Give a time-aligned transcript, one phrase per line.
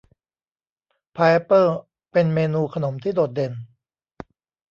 [1.15, 1.65] พายแอปเปิ้ล
[2.11, 3.53] เป็นเมนูขนมที่โดดเด่น